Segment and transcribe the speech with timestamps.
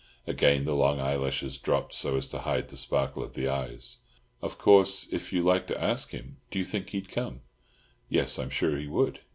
[0.25, 3.99] Again the long eyelashes dropped so as to hide the sparkle of the eyes.
[4.41, 7.41] "Of course, if you like to ask him—" "Do you think he'd come?"
[8.09, 9.19] "Yes, I'm sure he would.